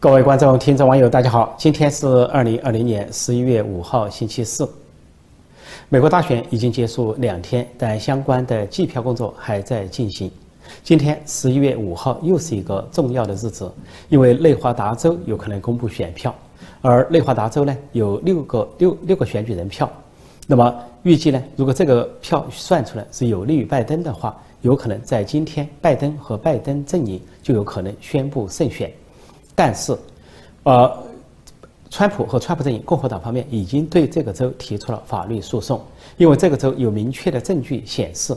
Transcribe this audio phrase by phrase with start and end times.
[0.00, 1.52] 各位观众、听众、网友，大家好！
[1.58, 4.70] 今天是二零二零年十一月五号，星期四。
[5.88, 10.30] 美国大选已经结束两天，但相关的计票工作还在进行。
[10.84, 13.68] 今天十一月五号又是一个重要的日子，
[14.08, 16.32] 因为内华达州有可能公布选票，
[16.80, 19.90] 而内华达州呢有六个六六个选举人票。
[20.46, 20.72] 那么
[21.02, 28.88] 预计呢，如果这个票算出来是有利于拜登的话，有可能在今天，拜登和拜登阵营就有可能宣布胜选。
[29.58, 29.92] 但是，
[30.62, 30.96] 呃，
[31.90, 35.82] 川普和川普阵营共和党方面已经对这个州提出了法律诉讼，
[36.16, 38.32] 因为这个州有明确的证据显示，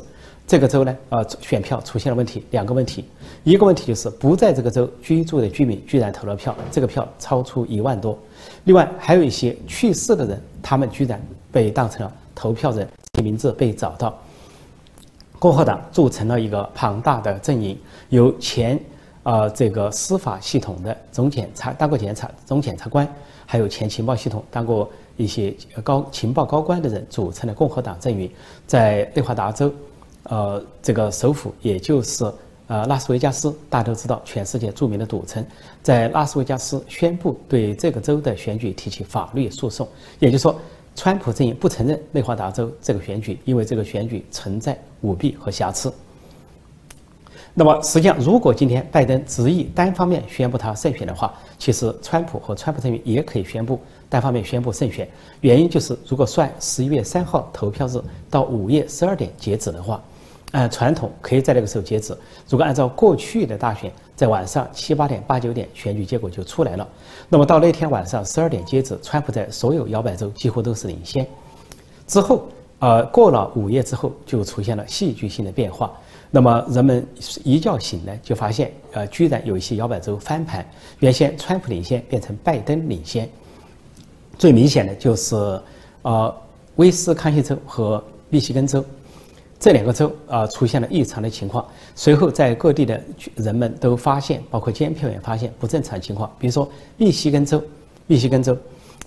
[0.47, 2.43] 这个州呢，呃，选票出现了问题。
[2.49, 3.05] 两个问题，
[3.43, 8.17] 一个问题就是不在这个州居住的居民居然投了票，这个票超出一万多；
[8.63, 12.87] 另外还有一些去世的人，他们居然被当成了投票人，
[13.23, 14.17] 名字被找到。
[15.37, 17.77] 共和党组成了一个庞大的阵营，
[18.09, 18.79] 由前。
[19.23, 23.07] 啊，这个司法系统的总检察当过检察总检察官，
[23.45, 28.29] 还有前情报系统当过一些高情报高官的人组成的共和党阵营，
[28.65, 29.71] 在内华达州，
[30.23, 32.25] 呃，这个首府也就是
[32.65, 35.45] 呃拉斯维加斯，大家都知道全世界著名的赌城，
[35.83, 39.87] 在拉斯维加斯宣布对这个州的选举提起法律诉讼，
[40.17, 40.59] 也就是说，
[40.95, 45.93] 川普阵营不承认内华达州这个选举，因为这个选举存在舞弊和瑕疵。
[47.53, 53.77] 那么，实际上，如果今天拜登执意单方面宣布他胜选的话，其实川普和川普阵营也可以宣布
[54.07, 55.05] 单方面宣布胜选。
[55.41, 60.01] 原因就是，如果算十一月三号投票日到午夜十二点截止的话，
[60.51, 62.17] 按传统可以在那个时候截止。
[62.47, 66.87] 如果按照过去的大选，在晚上七八点、八九点选举结果就出来了。
[67.27, 71.27] 那么到那天晚上十二点截止，川普在所有摇摆州几乎都是领先。
[72.07, 72.45] 之后，
[72.79, 75.91] 呃，过了午夜之后，就出现了戏剧性的变化。
[76.33, 77.05] 那么人们
[77.43, 80.65] 一觉醒来就发现，呃，居然有一些摇摆州翻盘，
[80.99, 83.29] 原先川普领先变成拜登领先。
[84.37, 85.35] 最明显的就是，
[86.03, 86.33] 呃，
[86.77, 88.83] 威斯康星州和密西根州
[89.59, 91.67] 这两个州啊出现了异常的情况。
[91.95, 92.99] 随后在各地的
[93.35, 96.33] 人们都发现，包括监票员发现不正常情况。
[96.39, 97.61] 比如说密西根州，
[98.07, 98.57] 密西根州。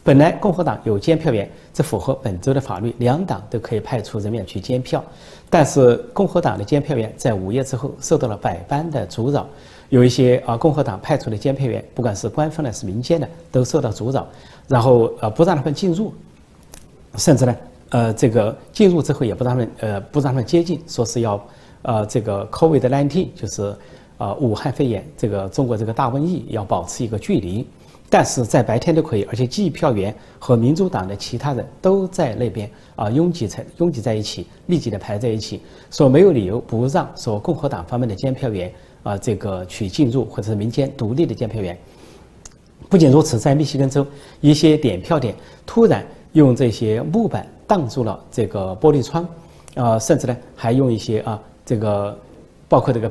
[0.05, 5.03] 本来共和党有监票员，这符合本州的法律，两党都可以派出人员去监票。
[5.49, 9.47] 但是共和党的监票员在午夜之后受到了百般的阻扰，
[9.89, 14.27] 有一些啊共和党派出的监票员，不管是官方的是民间的，都受到阻扰，
[14.69, 16.13] 然后呃不让他们进入，
[17.17, 17.57] 甚至呢
[17.89, 21.43] 呃这个进入之后也不让他们呃不让他们接近，说是要
[21.81, 23.75] 呃这个 COVID-19 就是
[24.19, 27.67] 啊武汉肺炎这个中国这个大瘟疫要保持一个距离。
[28.11, 35.61] 但是在白天都可以，而且计票员和民主党的其他人都在那边啊，拥挤在拥挤在一起，密集的排在一起，
[35.91, 38.73] 说没有理由不让说共和党方面的监票员
[39.03, 41.77] 啊，这个去进入，或者是民间独立的监票员。
[42.89, 44.07] 不仅如此，在密西根州
[44.41, 45.35] 一些点票点
[45.67, 49.27] 突然用这些木板挡住了这个玻璃窗，
[49.75, 52.17] 啊，甚至呢还用一些啊这个
[52.69, 53.11] 包括这个。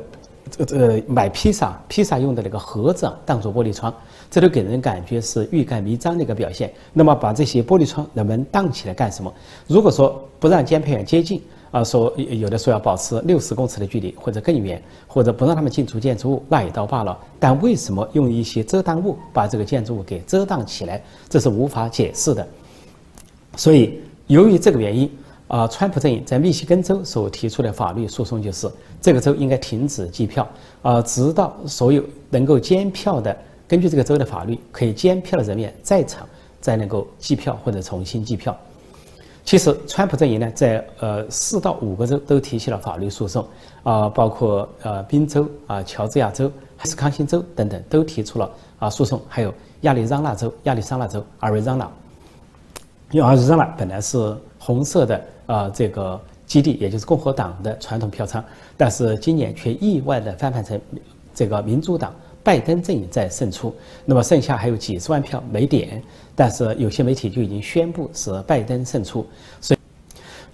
[0.52, 3.94] 这个呃，买披萨，披萨用的那个盒子当做玻璃窗，
[4.30, 6.72] 这都给人感觉是欲盖弥彰的一个表现。
[6.92, 9.34] 那么把这些玻璃窗人们挡起来干什么？
[9.68, 17.18] 如果说不让监票员接近啊，说有的说要保持六十公尺的距离或者更远，或者不让他们进出建筑物，那也倒罢了。
[17.40, 21.02] 但为什么用一些遮挡物把这个建筑物给遮挡起来？
[21.30, 22.48] 这是无法解释的。
[23.56, 25.10] 所以由于这个原因。
[25.53, 28.68] 啊，川普阵营在密西根州所提出的法律诉讼就是，
[29.00, 30.50] 这个州应该停止计票，
[30.81, 33.38] 啊，直到所有能够监票的，
[33.68, 36.28] 根据这个州的法律可以监票的人员在场，
[36.59, 38.58] 再能够计票或者重新计票。
[39.46, 43.46] 其实，川普阵营呢，在呃四到五个州都提起了法律诉讼，
[43.84, 46.46] 啊，包括呃宾州、啊乔治亚州、
[46.80, 51.88] 威斯康星州等等都提出了啊诉讼，还有亚利桑那州、亚利桑那州、阿瑞桑那，
[53.12, 55.22] 因为阿瑞桑那本来是红色的。
[55.46, 58.41] 啊，这个基地也就是共和党的传统票仓，
[58.78, 60.80] 但是今年却意外的翻盘成
[61.36, 63.75] 这个民主党拜登阵营在胜出。
[64.06, 66.01] 那么剩下还有几十万票没点，
[66.33, 69.27] 但是有些媒体就已经宣布是拜登胜出。
[69.60, 69.80] 所以，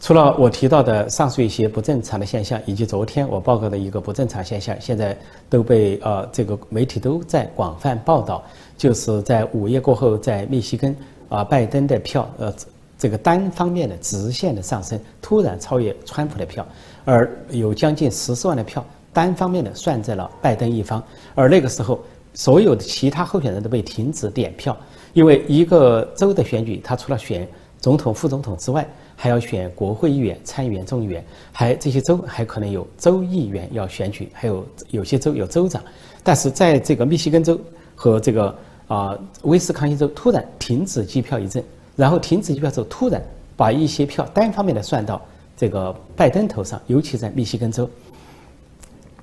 [0.02, 5.16] 除了我提到的上述一些不正常的现象，以及昨天我报告的一个不正常现象，现在
[5.52, 8.44] 都被呃这个媒体都在广泛报道，
[8.76, 10.98] 就是在午夜过后，在密西根
[11.30, 12.52] 啊，拜登的票呃。
[13.00, 16.68] 这个单方面的直线的上升，突然超越川普的票，
[17.06, 21.02] 而有将近十四万的票单方面的算在了拜登一方，
[21.34, 22.02] 而那个时候，
[22.34, 24.76] 所有的其他候选人都被停止点票，
[25.14, 27.48] 因为一个州的选举，他除了选
[27.80, 28.86] 总统、副总统之外，
[29.16, 31.24] 还要选国会议员、参议员、众议员，
[31.54, 35.82] 还这些州还可能有州议员要选举，还有有些州有州长，
[36.22, 37.58] 但是在这个密西根州
[37.96, 38.54] 和这个。
[38.90, 41.64] 啊威斯康星州突然停止计票一阵，
[42.00, 43.22] 然后停止计票之后，突然
[43.58, 45.22] 把一些票单方面的算到
[45.58, 47.90] 这个拜登头上，尤其在密西根州。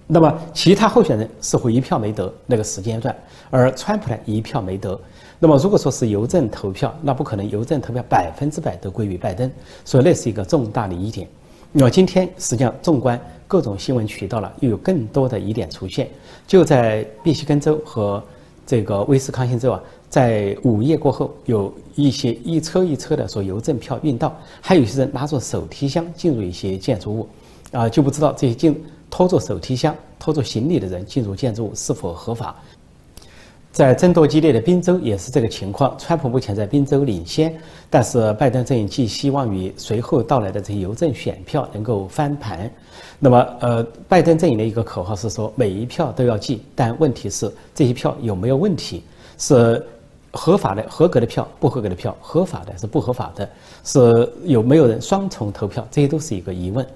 [0.07, 3.17] 那么其他候选人似乎一票没得那个时间段，
[3.51, 5.01] 而川普呢一票没得。
[5.39, 9.51] 那么如果说是邮政投票，那不可能邮政投票百分之百都归于拜登，
[9.83, 11.27] 所以那是一个重大的疑点。
[11.73, 13.19] 那么今天实际上纵观
[13.49, 16.11] 各种新闻渠道了，又有更多的疑点出现。
[16.47, 18.23] 就在密西根州和
[18.67, 27.29] 这个威斯康星州啊，在午夜过后，有一些一车一车的说邮政票运到，还有一些人拿着手提箱进入一些建筑物，
[27.73, 28.85] 啊，就不知道这些进。
[29.09, 32.55] 拖着手提箱、拖着行李的人进入建筑物是否合法？
[33.71, 35.97] 在争夺激烈的宾州也是这个情况。
[35.97, 37.57] 川普目前在宾州领先，
[37.89, 42.71] 但是拜登阵营寄希望于随后到来的这些邮政选票能够翻盘。
[43.21, 49.05] 那么，呃，拜登阵营的一个口号是说每一票都要寄，但问题是这些票有没有问题？
[49.39, 49.83] 是
[50.33, 53.49] 合法的、合格的票，不合格的票，合法的是不合法的？
[53.85, 55.87] 是有没有人双重投票？
[55.91, 56.87] 这些都是一个疑问。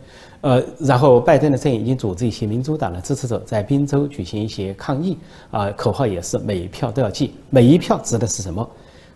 [0.42, 5.18] 呃，然后拜登的阵营已经组织一些民主党的支持者在宾州举行一些抗议，
[5.50, 8.66] 啊，口号也是每一票都要记，每一票指的是什么？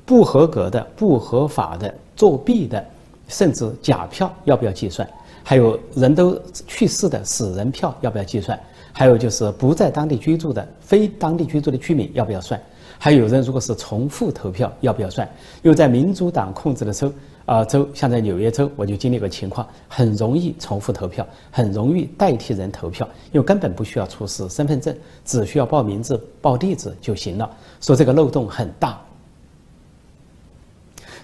[0.04, 2.84] 不合格的、不合法的、作弊的，
[3.26, 5.08] 甚至假票要不要计算？
[5.42, 8.58] 还有人都去世的死人票要不要计算？
[8.92, 12.60] 还有就是不在当地居住的非当地居住的居民要不要算？
[12.98, 15.28] 还有人如果是重复投票要不要算？
[15.62, 17.12] 又在民主党控制的州。
[17.46, 24.96] 啊，州像在纽约州，我就经历过情况，很容易重复投票，很容易代替人投票，因为根本不需要出示身份证，
[25.26, 27.50] 只需要报名字、报地址就行了。
[27.82, 28.98] 说这个漏洞很大。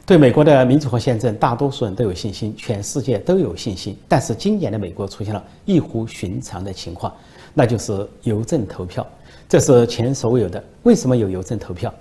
[0.04, 3.96] 对美国的民主和宪政，大多数人都有信心，全世界都有信心。
[4.06, 7.10] 但是今年的美国出现了异乎寻常的情况，
[7.54, 9.06] 那就是邮政投票，
[9.50, 10.62] 这是前所未有的。
[10.84, 11.92] 为什么有邮政投票？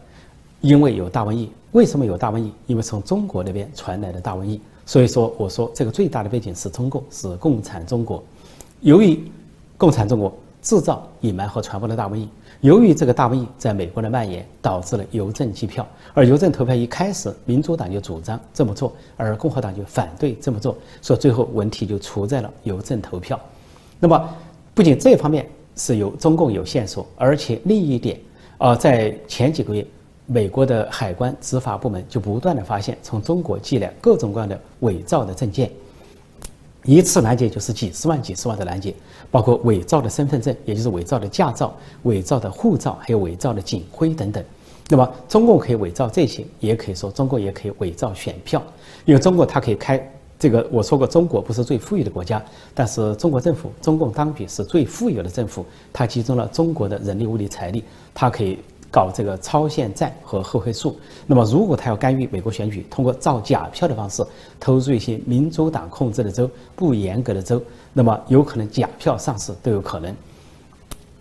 [0.62, 1.50] 因为有大瘟疫。
[1.72, 2.54] 为什么有大瘟疫？
[2.68, 4.62] 因为从中国那边传来的大瘟疫。
[4.86, 8.24] 所以说，我说这个最大的背景是中共，是共产中国。
[8.81, 9.19] 由于
[9.80, 10.31] 共产中国
[10.62, 12.30] 制造、隐瞒和传播的大瘟疫，
[12.62, 15.84] 由于这个大瘟疫在美国的蔓延，导致了邮政计票。
[16.13, 23.40] 而邮政投票一开始，民主党就主张这么做，而共和党就反对这么做，所以最后问题就出在了邮政投票。
[24.00, 24.30] 那么，
[24.75, 25.50] 不仅这方面
[25.80, 28.20] 是由中共有线索，而且另一点，
[28.60, 29.84] 啊，在前几个月。
[30.31, 35.72] 美国的海关执法部门就不断的发现从中国寄来各种各样的伪造的证件，
[36.84, 38.94] 一次拦截就是几十万、几十万的拦截，
[39.31, 44.46] 包括伪造的身份证，也就是伪造的驾照、伪造的护照，还有伪造的警徽等等。
[44.88, 48.62] 那么中共可以伪造这些，也可以说中国也可以伪造选票，
[49.06, 49.98] 因为中国它可以开
[50.39, 50.68] 这个。
[50.71, 52.44] 我说过，中国不是最富裕的国家，
[52.74, 55.63] 但是中国政府、中共当局是最富有的政府，
[55.94, 57.83] 它集中了中国的人力、物力、财力，
[58.15, 58.57] 它可以。
[58.91, 64.25] 搞这个超限战和后黑术，那么如果他要干预美国选举，通过造假票的方式
[64.59, 67.62] 投入一些民主党控制的州、不严格的州，
[67.94, 70.12] 那么有可能假票上市都有可能。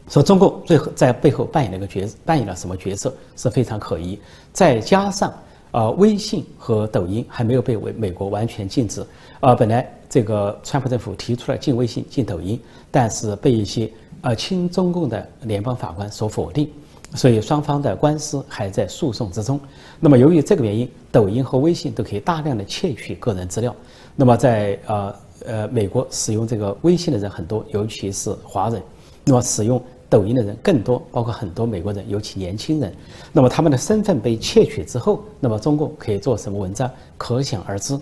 [0.09, 4.19] 说中共最后在背后扮演了一个角，扮演了什么角色是非常可疑。
[4.51, 5.31] 再加上
[5.71, 9.05] 啊，微信和抖音还没有被美美国完全禁止，
[9.41, 12.61] 啊，本来这个川普政府提出了禁微信、禁抖音，
[12.91, 13.91] 但是被一些
[14.23, 16.71] 呃亲中共的联邦法官所否定。
[17.15, 19.59] 所以双方的官司还在诉讼之中。
[19.99, 23.75] 那么由于这个原因，抖音和微信都可以大量的窃取个人资料。
[24.15, 25.15] 那么在呃
[25.47, 28.83] 呃美国使用这个微信的人很多，尤其是华人。
[29.25, 32.93] 那么使用抖音的人更多，包括很多美国人，尤其年轻人。
[33.33, 37.99] 那么他们的身份被窃取之后，那么中共可以做什么文章，可想而知。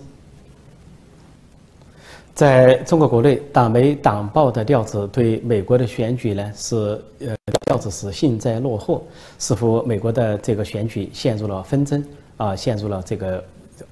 [2.33, 7.35] 在中国国内，党媒党报的调子对美国的选举呢是呃
[7.65, 9.01] 调子是幸灾乐祸，
[9.39, 12.05] 似乎美国的这个选举陷入了纷争
[12.37, 13.43] 啊，陷入了这个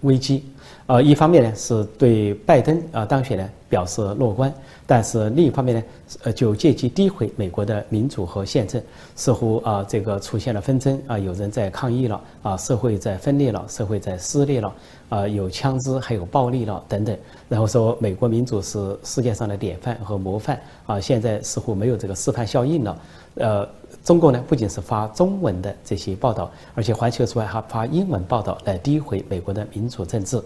[0.02, 0.44] 危机。
[0.88, 4.54] 呃，一方面呢是对拜登啊当选呢表示乐观，
[4.86, 5.84] 但是另一方面呢，
[6.24, 8.80] 呃就借机诋毁美国的民主和宪政，
[9.16, 14.72] 似乎啊这个出现了纷争啊，有人在抗议了啊，社会在分裂了，社会在撕裂了。
[15.08, 17.16] 啊，有枪支，还有暴力了等等，
[17.48, 22.98] 然后说美国民主是世界上的典范和模范啊，现在似乎没有这个示范效应了。
[23.36, 23.68] 呃，
[24.06, 30.40] 中国呢不仅是发中文的这些报道，而且环球之外还发英文报道来诋毁美国的民主政治，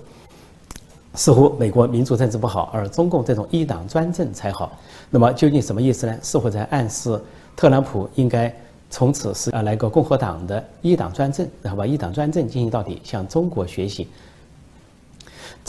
[1.13, 4.71] 似乎美国民主政治不好，而中共这种一党专政才好。
[5.09, 6.17] 那么究竟什么意思呢？
[6.21, 7.21] 似乎在暗示
[7.53, 8.55] 特朗普应该
[8.89, 14.07] 从此是啊来个共和党的一党专政，然后把一党专政进行到底，向中国学习。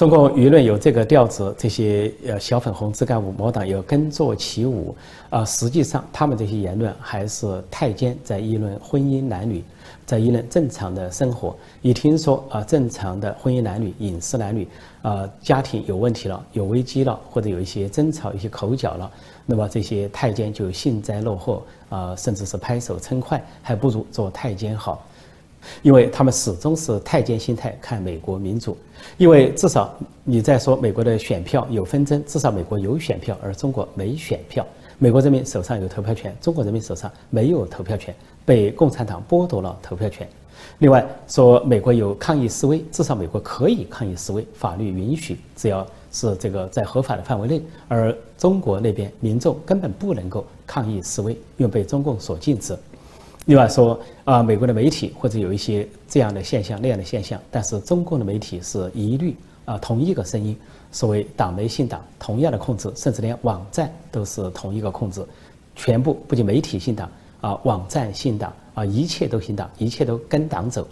[0.01, 4.97] 中国舆论有这个调子，这些呃小粉红、自干五、魔党有跟着起舞，
[5.29, 9.63] 啊，实际上他们这些言论还是太监在议论婚姻男女，
[10.07, 11.55] 在议论正常的生活。
[11.83, 14.67] 一听说啊，正常的婚姻男女、隐私男女，
[15.03, 19.11] 啊，家庭有问题了、有危机了，或者有一些争吵、一些口角了，
[19.45, 25.05] 那么这些太监就幸灾乐祸啊，甚至是拍手称快，还不如做太监好。
[25.83, 28.77] 因为他们始终是太监心态看美国民主，
[29.17, 34.67] 因为至少你在说美国的选票有纷争，至少美国有选票，而中国没选票。
[34.99, 38.15] 美国人民手上有投票权，中国人民手上没有投票权，
[38.45, 40.29] 被共产党剥夺了投票权。
[40.79, 47.63] 另外说美国有抗议示威，至少美国可以抗议示威，法律允许，只要是这个在合法的范围内。
[47.89, 52.77] 而中国那边民众根本不能够抗议示威，因为被中共所禁止。
[53.47, 60.57] 另外说啊，美国的媒体或者有一些这样的现象那样的现象，但是中共的媒体是一律啊同一个声音，
[60.93, 65.25] 所谓党媒信党，同样的控制，甚至连网站都是同一个控制，
[65.75, 70.87] 全部不仅媒体信党啊，网站信党啊，一切都信党，一切都跟党走。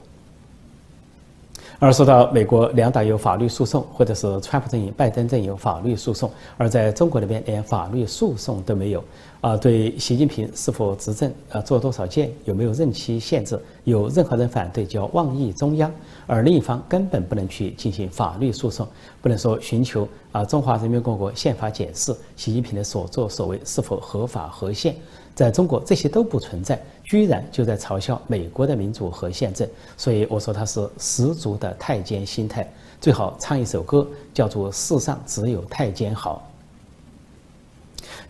[1.81, 9.05] 而说到美国两党有法律诉讼，或者是川普阵营、拜登阵营有法律诉讼，而在中国那边连法律诉讼都没有。
[9.41, 15.89] 啊，对习近平是否执政啊，做多少件，有没有任期限制，有任何人反对叫妄议中央，
[16.27, 18.85] 而另一方根本不能去进行法律诉讼，
[19.23, 24.97] 不能说寻求啊中华人民共和国宪法解释习近平的所作所为是否合法合宪，
[25.39, 32.69] 在中国这些都不存在，居然就在嘲笑美国的民主和宪政，所以我说他是十足的太监心态，
[33.01, 34.05] 最好唱一首歌
[34.35, 36.45] 叫做世上只有太监好。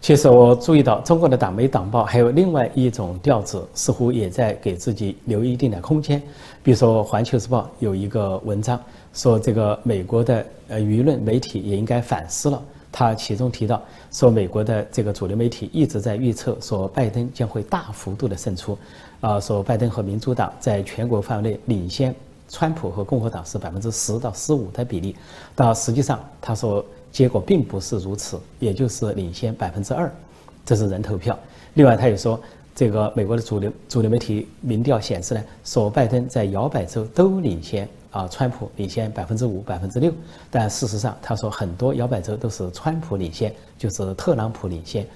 [0.03, 6.23] 其实我注意到，中国的党媒党报还有另外一种调子，似乎也在给自己留一定的空间。
[6.62, 8.79] 比如说，《环球时报》有一个文章
[9.15, 12.62] 说，这个美国的呃舆论媒体也应该反思了。
[12.90, 18.78] 他其中提到说，美国的这个主流媒体一直在预测说，拜登将会大幅度的胜出，
[19.21, 22.14] 啊，说拜登和民主党在全国范围内领先
[22.49, 25.14] 川普和共和党是百分之十到十五的比例。
[25.54, 26.85] 但实际上，他说。
[27.11, 30.12] 结果并不是如此，也就是领先百分之二，
[30.62, 31.37] 这是人投票。
[31.73, 32.38] 另外，他也说，
[32.75, 40.12] 这个美国的主流主流媒体民调显示呢，说拜登在摇摆州都领先啊，川普领先百分之五、百分之六。
[40.50, 45.07] 但事实上，他说很多摇摆州都是川普领先，就是特朗普领先。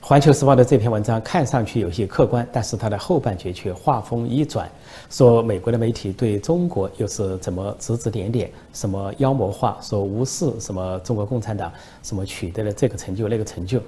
[0.00, 4.66] 环球时报的这篇文章看上去有些客观，但是它的后半截却话锋一转，
[5.10, 11.70] 说美国的媒体对中国又是怎么指指点点，什么妖魔化，说无视什么中国共产党，
[12.02, 13.82] 什么取得了这个成就那个成就。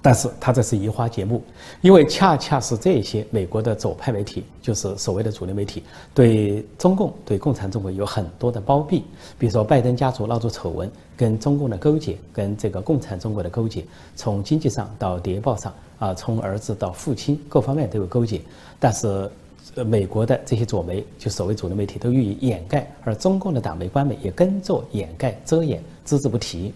[0.00, 1.42] 但是他这是移花接木，
[1.80, 5.82] 因为恰恰是这些美国的左派媒体，就是所谓的主流媒体，
[6.14, 9.02] 对中共、对共产中国有很多的包庇。
[9.38, 18.40] 比如说，拜登家族闹出丑闻，跟中共的勾结，跟这个共产中国的勾结，从经济上到谍报上啊，从儿子到父亲各方面都有勾结。
[18.78, 19.28] 但是，
[19.74, 26.72] 呃，美国的这些左媒，就所谓主流媒体，都予以掩盖，而中共的党媒、官媒也跟着掩盖、遮掩，只字不提。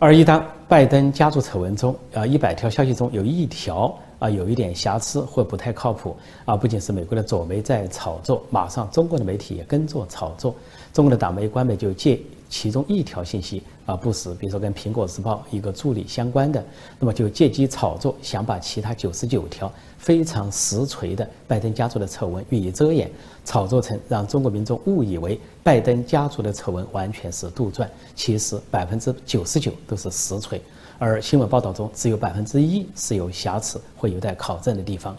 [0.00, 10.54] 而一旦拜登家族丑闻中，啊，一百条消息中有一条啊有一点瑕疵或不太靠谱，啊，不仅是美国的左媒在炒作，马上中国的媒体也跟着炒作，
[10.92, 16.64] 中国的党媒、官媒就借其中一条信息啊不实，比如说跟苹果日报一个助理相关的，
[16.98, 19.70] 那么就借机炒作，想把其他九十九条。
[19.98, 23.10] 非常实锤的拜登家族的丑闻予以遮掩，
[23.44, 30.62] 炒作成让中国民众误以为拜登家族的丑闻完全是杜撰，其实百分之九十九都是实锤，
[31.00, 35.16] 而新闻报道中只有百分之一是有瑕疵或有待考证的地方。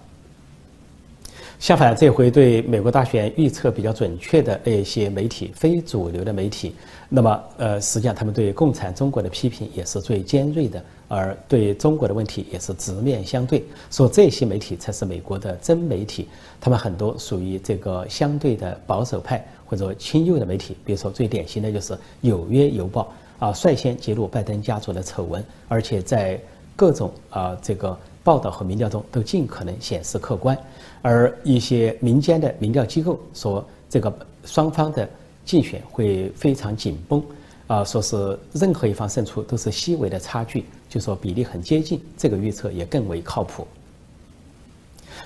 [1.60, 6.74] 相反，这回对美国大选预测比较准确的那些媒体，非主流的媒体，
[7.10, 10.82] 那么呃，实际上他们对共产中国的批评也是最尖锐的。
[11.10, 13.62] 而对中国的问题也是直面相对，
[13.92, 16.30] 说这些媒体才是美国的真媒体，
[16.62, 23.12] 他们很多属于这个相对的保守派或者亲右的媒体，比如说最典型的就是《纽约邮报》
[23.46, 26.40] 啊，率先揭露拜登家族的丑闻，而且在
[26.80, 30.58] 各种啊这个报道和民调中都尽可能显示客观，
[31.02, 34.10] 而一些民间的民调机构说这个
[34.46, 35.10] 双方的
[35.44, 37.22] 竞选会非常紧绷。
[37.68, 43.68] 啊，说是任何一方胜出都是细微的差距，就说比例很接近，这个预测也更为靠谱。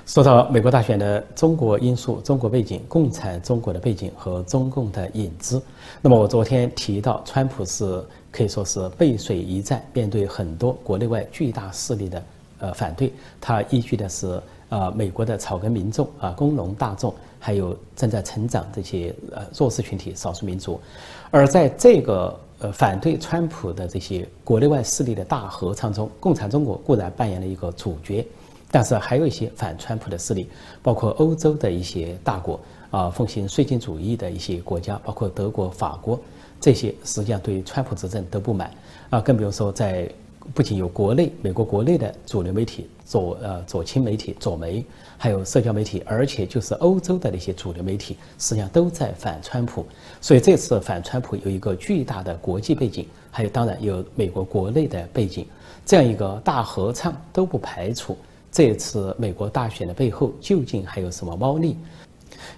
[0.06, 5.62] 说到美国大选的中国因素、中国背景、共产中国的背景和中共的影子，
[6.02, 12.24] 那么我昨天提到，川普是可以说是背水一战，面对很多国内外巨大势力的
[12.58, 20.82] 呃反对，他依据的是呃美国的草根民众啊、工农大众，还有正在成长这些呃弱势群体、少数民族。
[21.30, 28.26] 而在这个呃反对川普的这些国内外势力的大合唱中，共产中国固然扮演了一个主角，
[28.72, 30.50] 但是还有一些反川普的势力，
[30.82, 32.60] 包括欧洲的一些大国
[32.90, 36.20] 啊，奉行绥靖主义的一些国家，包括德国、法国。
[36.64, 38.72] 这些实际上对川普执政都不满
[39.10, 40.10] 啊，更比如说，在
[40.54, 44.82] 不仅有国内美国国内的主流媒体左呃左倾媒体左媒，
[45.18, 49.86] 还有社交媒体，而且就是欧洲的那些主流媒体，实际上都在反川普。
[50.22, 55.46] 所以这次反川普有一个巨大的国际背景，还有当然有美国国内的背景，
[55.86, 58.18] 这样一个大合唱都不排除
[58.50, 61.76] 这次美国大选的背后究竟还有什么猫腻。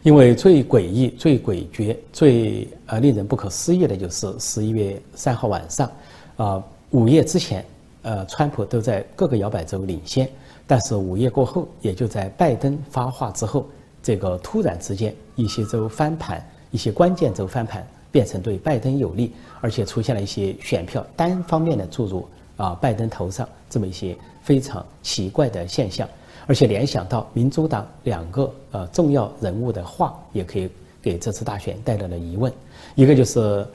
[0.03, 5.91] 因为最诡异、最诡谲、最呃令人不可思议的就是十一月三号晚上，
[6.37, 7.65] 啊午夜之前，
[8.03, 10.29] 呃川普都在各个摇摆州领先，
[10.67, 13.67] 但是午夜过后，也就在拜登发话之后，
[14.03, 22.27] 这个突然之间，一些州翻盘，一些关键州翻盘，变成对拜登有利，而且出现了一些选票单方面的注入
[22.57, 26.07] 啊拜登头上这么一些非常奇怪的现象。
[26.47, 30.69] 而且联想到民主党两个呃重要人物的话，也可以
[31.01, 32.51] 给这次大选带来了疑问。
[32.93, 33.67] 一个就是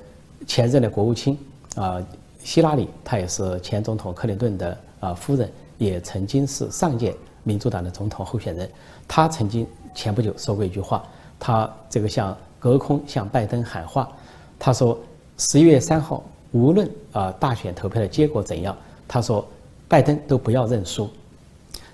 [0.47, 1.37] 前任的国务卿
[1.75, 2.00] 啊
[2.43, 8.71] 希拉里，她也是前总统克林顿的啊夫人，也曾经是上届民主党的总统候选人。
[9.09, 11.05] 她曾经前不久说过一句话，
[11.39, 14.09] 她这个向隔空向拜登喊话，
[14.59, 14.99] 她说
[15.39, 16.23] 十一月三号
[16.53, 18.77] 无论啊大选投票的结果怎样，
[19.09, 19.45] 她说
[19.89, 21.11] 拜登都不要认输。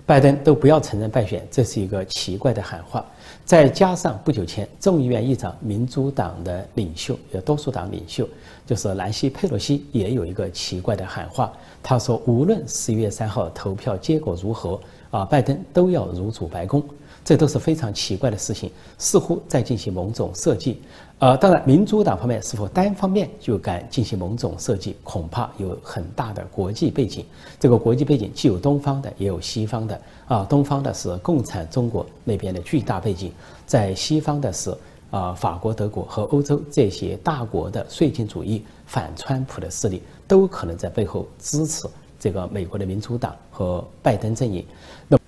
[0.06, 3.04] 拜登都不要承认败选，这是一个奇怪的喊话。
[3.44, 8.28] 再加上不久前众议院议长、民主党的领袖，也多数党领袖，
[8.64, 11.52] 就是南希·佩洛西，也有一个奇怪的喊话。
[11.82, 16.80] 他说，无论十一月三号投票结果如何，啊，拜登都要入主白宫。
[17.26, 20.80] 这都是非常奇怪的事情，似乎在进行某种设计。
[21.18, 27.26] 呃，当然，民主党方面是否单方面就敢进行某种设计，恐怕有很大的国际背景。
[27.58, 30.00] 这个国际背景既有东方的，也有西方的。
[30.28, 33.32] 啊，东方的是共产中国那边的巨大背景，
[33.66, 34.72] 在西方的是
[35.10, 41.88] 啊，法国、德国和欧洲这些大国的绥靖主义、反川普的势力，都可能在背后支持
[42.20, 44.64] 这个美国的民主党和拜登阵营。
[45.08, 45.18] 那。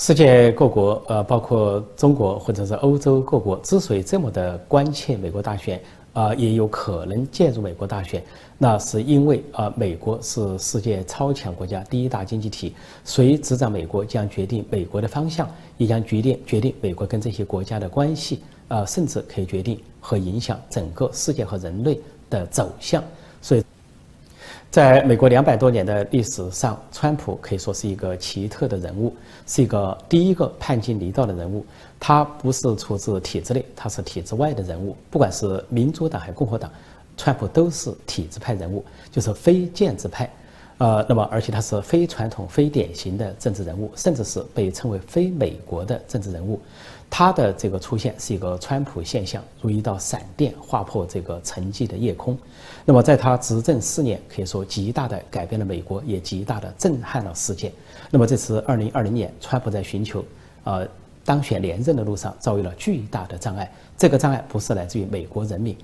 [0.00, 5.82] 世界各国，呃，包括中国或者是欧洲各国，之所以这么的关切美国大选，
[6.12, 8.22] 啊，也有可能介入美国大选，
[8.58, 23.02] 那是因为啊，美国是世界超强国家第一大经济体，谁执掌美国将决定美国的方向，也将决定决定美国跟这些国家的关系，啊，甚至可以决定和影响整个世界和人类的走向，
[23.42, 23.64] 所以。
[24.70, 29.14] 在美国两百多年的历史上，川普可以说是一个奇特的人物，
[29.46, 31.64] 是一个第一个叛进离道的人物。
[31.98, 34.94] 他不是出自体制内，他是体制外的人物。
[35.10, 36.70] 不管是民主党还是共和党，
[37.16, 40.30] 川普都是体制派人物，就是非建制派。
[40.76, 46.60] 呃，那么而且他是非传统、非典型的政治人物，甚至是被称为非美国的政治人物。
[47.10, 52.36] 他的这个出现是一个川普现象，如一道闪电划破这个沉寂的夜空。
[52.84, 57.72] 那么，在他执政四年，可以说极大的改变了美国，也极大的震撼了世界。
[58.10, 60.24] 那么，这次二零二零年，川普在寻求
[60.64, 60.86] 呃
[61.24, 63.70] 当选连任的路上遭遇了巨大的障碍。
[63.96, 65.76] 这个障碍不是来自于美国人民，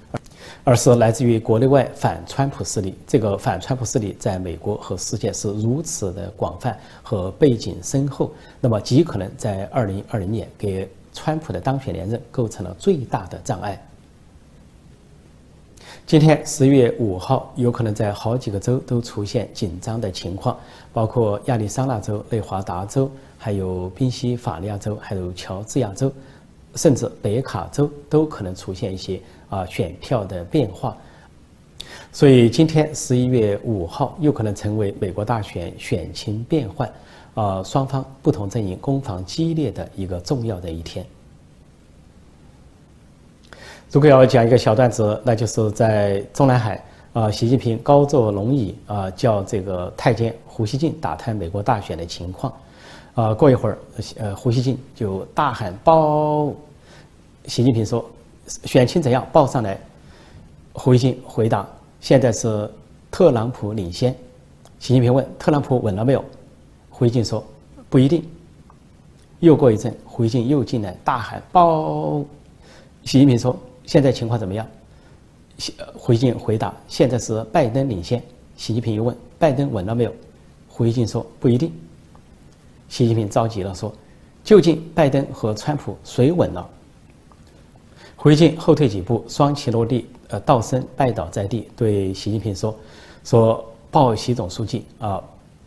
[0.62, 2.94] 而是来自于国内外反川普势力。
[3.06, 10.88] 这个反川普势力在美国和世界是如此的广泛和背景深厚，那么极可能在二零二零年给。
[11.14, 13.82] 川普的当选连任构成了最大的障碍。
[16.06, 20.58] 今天十一月五号，有可能在好几个州都出现紧张的情况，
[20.92, 26.12] 包括亚利桑那州、内华达州，还有宾夕法尼亚州，还有乔治亚州，
[26.74, 30.94] 甚至北卡州都可能出现一些啊选票的变化。
[32.12, 36.92] 所以今天十一月五号，有可能成为美国大选选情变幻。
[37.34, 41.04] 呃，双方不同阵营攻防激烈的一个重要的一天。
[43.90, 52.52] 如果要讲一个小段子，那就是在中南海，啊，习近平高坐龙椅，啊，叫这个太监胡锡进打探美国大选的情况。
[53.14, 53.78] 啊，过一会儿，
[54.16, 56.52] 呃，胡锡进就大喊报，
[57.46, 58.04] 习近平说
[58.64, 59.24] 选情怎样？
[59.32, 59.78] 报上来。
[60.72, 61.64] 胡锡进回答：
[62.00, 62.68] 现在是
[63.12, 64.12] 特朗普领先。
[64.80, 66.24] 习近平问：特朗普稳了没有？
[67.04, 67.44] 回敬说
[67.90, 68.24] ：“不一定。”
[69.40, 72.24] 又过一阵，回敬又进来大喊：“报！”
[73.04, 74.66] 习近平说：“现在情况怎么样？”
[75.94, 78.22] 回敬回答：“现在是拜登领先。”
[78.56, 80.14] 习近平又问：“拜登稳了没有？”
[80.66, 81.70] 回敬说：“不一定。”
[82.88, 83.92] 习近平着急了，说
[84.42, 86.66] ：“究竟拜登和川普谁稳了？”
[88.16, 92.74] 回敬后退几步，双膝落地，呃，道声拜倒在地，对习近平说
[93.24, 95.22] ：“说报习总书记啊，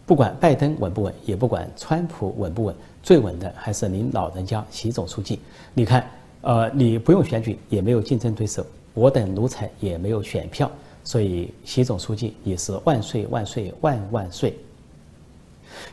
[0.07, 5.37] 不管拜登稳不稳，也不管川普稳不稳，最稳的还是您老人家习总书记。
[5.73, 6.09] 你看，
[6.43, 10.71] 呃，你不用选举，也没有竞争对手，我等奴才也没有选票，
[11.03, 14.57] 所以习总书记也是万岁万岁万万岁。”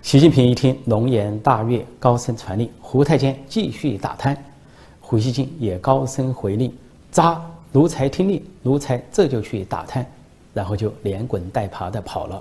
[0.00, 4.40] 习近平一听，龙颜大悦，高声传令：“胡太监继续打贪。”
[5.02, 6.72] 胡锡进也高声回令
[7.10, 10.06] ：“扎奴才听令，奴才这就去打贪。”
[10.54, 12.40] 然后就连滚带爬的跑了。